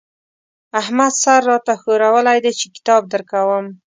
[0.81, 3.65] احمد سر را ته ښورولی دی چې کتاب درکوم.